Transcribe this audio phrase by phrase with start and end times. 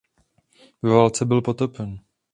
[0.83, 1.99] Ve válce byl potopen.